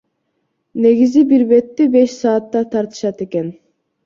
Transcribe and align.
Негизи 0.85 1.23
бир 1.31 1.43
бетти 1.51 1.87
беш 1.97 2.17
саатта 2.23 2.65
тартышат 2.73 3.23
экен. 3.29 3.53